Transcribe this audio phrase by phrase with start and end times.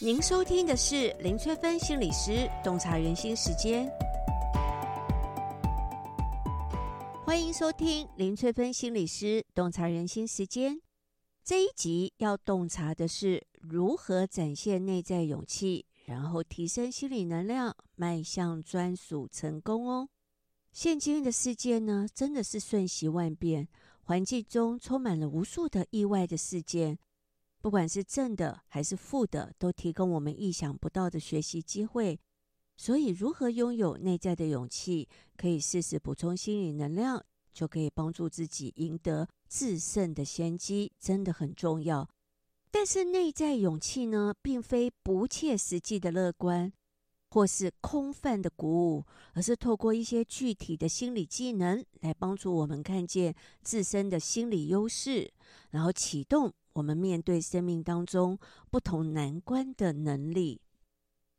[0.00, 3.90] 您收听的是林翠芬心理师洞察人心时间，
[7.26, 10.80] 欢迎收听林翠芬心理师洞察人心时间。
[11.42, 20.08] 这一集要洞察的是如何展现内在勇气，然后提升心理能量，迈向专属成功哦。
[20.70, 23.66] 现今的世界呢，真的是瞬息万变，
[24.02, 27.00] 环境中充满了无数的意外的事件。
[27.60, 32.18] 不管是正的还是负的，都提供我们意想不到的学习机会。
[32.76, 42.08] 所以，如何拥有内在的勇气，可以适时补充心理能量，就可以帮助自己赢得制胜的先机，真的很重要。
[42.70, 46.72] 但是，内在勇气呢，并非不切实际的乐观，
[47.30, 55.32] 或是空泛的鼓舞，而是透过一些具体的心理技能，来帮助我们看见自身的心理优势，
[55.70, 56.54] 然后启动。
[56.78, 58.38] 我们面对生命当中
[58.70, 60.60] 不同难关的能力。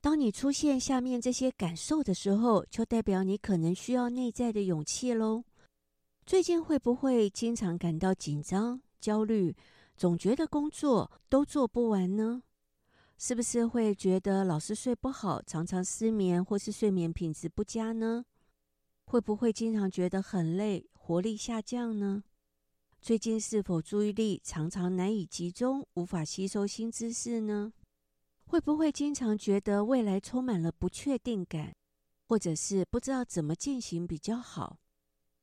[0.00, 5.44] 当你出现下面这些感受的时候，就代表你可能需要内在的勇气喽。
[6.26, 9.54] 最近会不会经常感到紧张、焦虑，
[9.96, 12.42] 总觉得工作都做不完呢？
[13.16, 18.24] 是不是会觉得老是睡不好，常常失眠，或是睡眠品质不佳呢？
[19.06, 22.24] 会不会经常觉得很累，活力下降呢？
[23.00, 27.72] 最近是否注意力常常难以集中，无法吸收新知识呢？
[28.44, 31.74] 会不会经常觉得未来充满了不确定感，
[32.28, 34.78] 或者是不知道怎么进行比较好？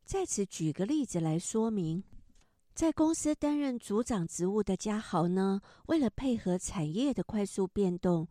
[0.05, 2.03] 在此举个例子来说明，
[2.75, 8.27] 在公司担任组长职务的家豪呢，为了配合产业的快速变动，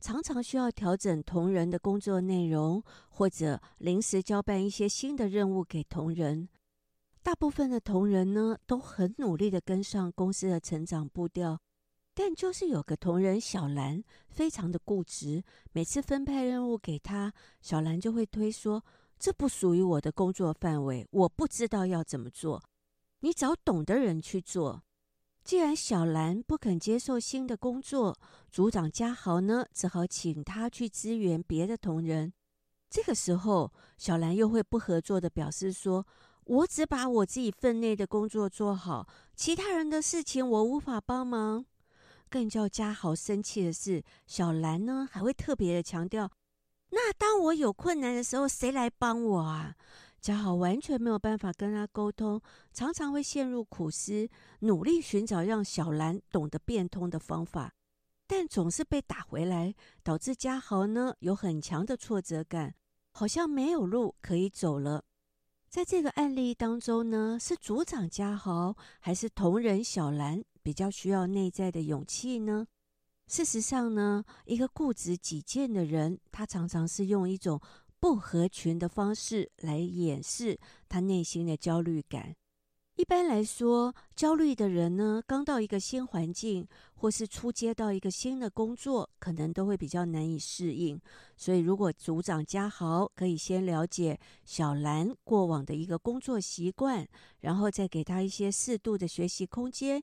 [0.00, 6.48] 常常需要调整同仁的工作内容，或者临时交办一些新的任务给同仁。
[7.28, 11.60] 大部分的同仁呢，都很努力的跟上公司的成长步调，
[12.14, 18.82] 但就是有个同仁小兰，非常的固执，每次分派任务给他，小兰就会推说
[19.20, 22.64] ：“这不属于我的工作范围，我不知道要怎么做，
[23.20, 24.82] 你找懂的人去做。”
[25.44, 28.18] 既然小兰不肯接受新的工作，
[28.50, 32.32] 组长家豪呢，只好请他去支援别的同仁。
[32.88, 36.06] 这个时候，小兰又会不合作的表示说。
[36.48, 41.66] 我只把我自己分内的工作做好，其他人的事情我无法帮忙。
[42.30, 46.30] 更叫家豪生气的是，小兰呢还会特别的强调：
[46.90, 49.74] 那当我有困难的时候，谁来帮我啊？
[50.22, 52.40] 家豪完全没有办法跟他沟通，
[52.72, 54.26] 常常会陷入苦思，
[54.60, 57.74] 努力寻找让小兰懂得变通的方法，
[58.26, 62.74] 但总是被打回来，导致家豪呢有很强的挫折感，
[63.12, 65.04] 好像没有路可以走了。
[65.70, 72.66] 在这个案例当中呢，是组长家豪还是同仁小兰比较需要内在的勇气呢？
[73.26, 77.60] 事实上呢，一个固执己见的人，他常常是用一种
[78.00, 80.58] 不合群的方式来掩饰
[80.88, 82.34] 他内心的焦虑感。
[82.98, 86.66] 一般来说，焦虑的人呢，刚到一个新环境，
[86.96, 91.00] 或是初接到一个新的工作，可能都会比较难以适应。
[91.36, 97.06] 所以，如果组长家豪可以先了解小兰过往的一个工作习惯，
[97.38, 100.02] 然后再给他一些适度的学习空间，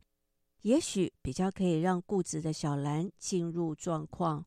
[0.61, 4.45] 也许比较可以让固执的小兰进入状况。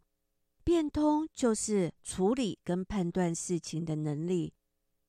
[0.65, 4.55] 变通就是处理跟判断事情的能力。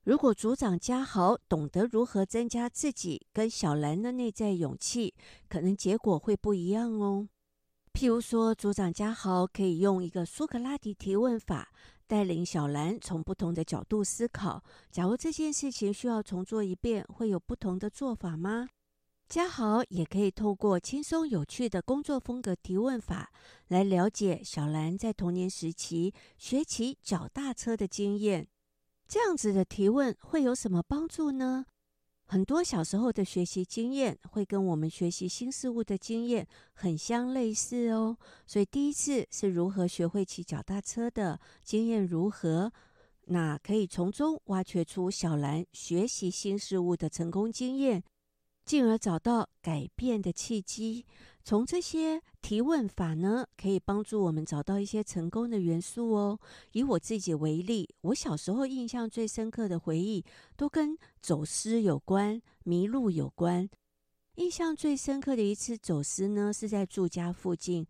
[0.09, 5.13] 如果组长家豪懂得如何增加自己跟小兰的内在勇气，
[5.47, 7.29] 可能结果会不一样哦。
[7.93, 11.71] 譬如说，组长家豪可以用一个苏格拉底提问法，
[12.07, 14.63] 带领小兰从不同的角度思考。
[14.89, 18.67] 假如这件事情需要重做一遍，会有不同的做法吗？
[19.27, 23.31] 家豪也可以透过轻松有趣的工作风格提问法，
[23.67, 28.47] 来了解小兰在童年时期学骑脚踏车的经验。
[29.09, 31.65] 这样子的提问会有什么帮助呢？
[32.27, 38.15] 很多小时候的学习经验会跟我们学习新事物的经验很相类似哦。
[38.45, 42.71] 所以第一次是如何学会骑脚踏车的经验如何？
[43.25, 48.03] 那可以从中挖掘出小兰学习新事物的成功经验。
[48.63, 51.03] 进而找到改变的契机。
[51.43, 56.39] 从这些提问法呢，可以帮助我们找到一些成功的元素哦。
[56.73, 60.23] 以我自己为例，我小时候印象最深刻的回忆，
[60.55, 63.67] 都跟走失有关、迷路有关。
[64.35, 67.85] 印象最深刻的一次走失呢，是在住家附近。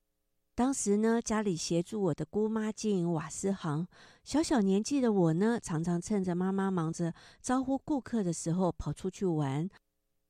[0.55, 3.87] 当时呢，家里协助我的姑妈经营瓦斯行，
[4.23, 9.69] 小小年纪的我呢，常常趁着妈妈忙着招呼顾客的时候，跑出去玩。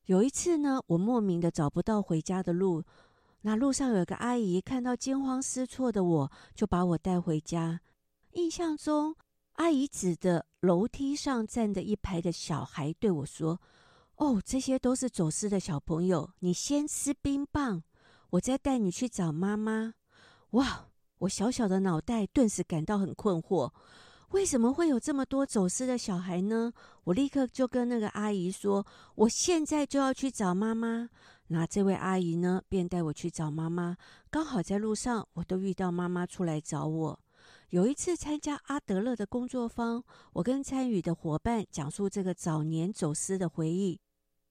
[0.06, 2.84] 有一次呢，我莫名的找不到回家的路，
[3.42, 7.80] 那路上有个阿姨看到惊慌失措的我，就把我带回家。
[8.34, 9.16] 印象中，
[9.54, 13.60] 阿姨指着楼梯上站的一排的小孩对我说
[14.18, 17.82] ：“哦，这些都是走失的小朋友，你先吃冰棒，
[18.32, 19.94] 我再带你去找妈妈。”
[20.52, 20.86] 哇！
[21.20, 23.72] 我小小的脑袋顿时感到很困惑，
[24.30, 26.72] 为什么会有这么多走失的小孩呢？
[27.04, 28.86] 我立刻就跟那个阿姨说
[29.16, 31.10] ：“我现在就要去找妈妈。”
[31.52, 33.98] 那这位阿姨呢，便带我去找妈妈。
[34.30, 37.20] 刚好在路上，我都遇到妈妈出来找我。
[37.70, 40.04] 有一次参加阿德勒的工作坊，
[40.34, 44.00] 我跟参与的伙伴讲述这个早年走失的回忆。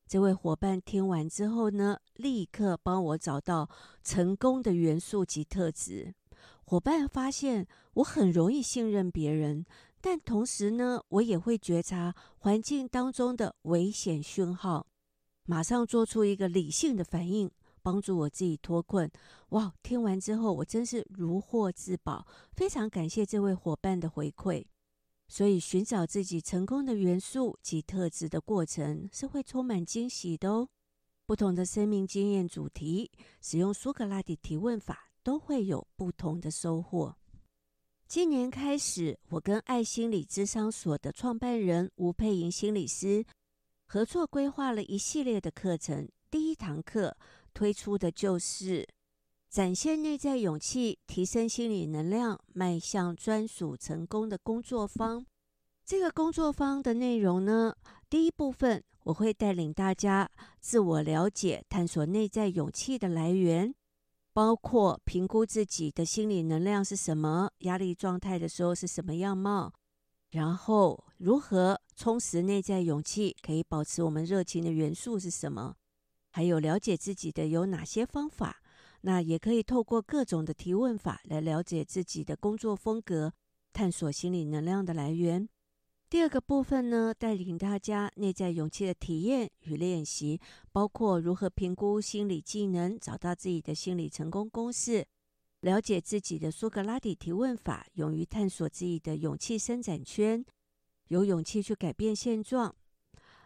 [0.08, 3.68] 这位伙伴听完之后呢，立刻帮我找到
[4.02, 6.12] 成功的元素及特质。
[6.64, 9.64] 伙伴发现我很容易信任别人，
[10.00, 14.86] 但同时呢，我也会觉察环境当中的危险讯号，
[15.48, 17.50] 马上做出一个理性的反应，
[17.80, 19.10] 帮助我自己脱困。
[19.48, 19.72] 哇！
[19.82, 24.62] 听完之后，我真是如获至宝，非常感谢这位伙伴的回馈。
[25.26, 30.68] 所以，寻找自己成功的元素及特质的过程是会充满惊喜的哦。
[31.24, 33.10] 不同的生命经验主题，
[33.40, 35.06] 使用苏格拉底提问法。
[35.20, 37.14] 都会有不同的收获。
[38.06, 43.22] 今年开始，我跟爱心理咨商所的创办人吴佩莹心理师
[43.90, 46.06] 合作规划了一系列的课程。
[46.30, 47.16] 第一堂课
[47.54, 48.86] 推出的就是
[49.48, 55.24] 展现内在勇气、提升心理能量、迈向专属成功的工作坊。
[55.86, 57.74] 这个工作坊的内容呢，
[58.10, 60.30] 第一部分我会带领大家
[60.60, 63.74] 自我了解、探索内在勇气的来源。
[64.34, 69.72] 包括评估自己的心理能量是什么，压力状态的时候是什么样貌，
[70.30, 75.74] 然后如何充实内在勇气，可以保持我们热情的元素是什么，
[76.30, 78.62] 还有了解自己的有哪些方法，
[79.00, 83.32] 那也可以透过各种的提问法来了解自己的工作风格，
[83.72, 85.48] 探索心理能量的来源。
[86.08, 90.40] 第二个部分呢，带领大家内在勇气的体验与练习，
[90.70, 95.04] 包括如何评估心理技能，找到自己的心理成功公式，
[95.62, 100.44] 了解自己的苏格拉底提问法，勇于探索自己的勇气伸展圈，
[101.08, 102.74] 有勇气去改变现状。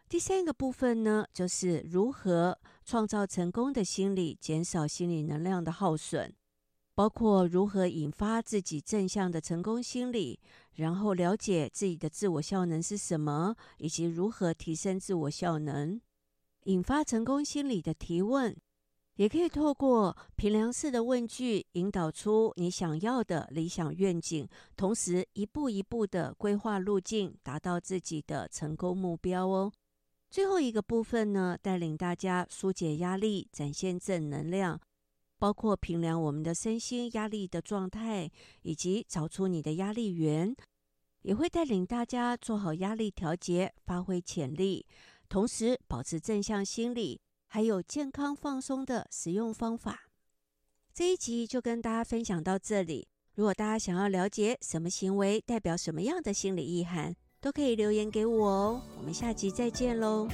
[0.09, 6.33] 第三个部分呢，就是如何创造成功的心理，减少心理能量的耗损。
[6.95, 10.39] 包括如何引发自己正向的成功心理，
[10.75, 15.99] 然后了解自己的自我效能是什么，以及如何提升自我效能。
[16.65, 18.55] 引发成功心理的提问，
[19.17, 29.71] 也可以透过平量式的问句，引导出你想要的理想愿景，同时一步一步的规划路径，达到自己的成功目标哦。
[30.31, 34.81] 最后一个部分呢，带领大家纾解压力，展现正能量。
[35.39, 38.31] 包括平量我们的身心压力的状态，
[38.63, 40.55] 以及找出你的压力源，
[41.23, 44.87] 也会带领大家做好压力调节，发挥潜力，
[45.29, 47.21] 同时保持正向心理，
[47.55, 50.05] 还有健康放松的使用方法。
[50.95, 53.09] 这一集就跟大家分享到这里。
[53.35, 58.83] 如果大家想要了解什么行为代表什么样的心理意涵，都可以留言给我哦。
[58.97, 60.27] 我们下集再见喽。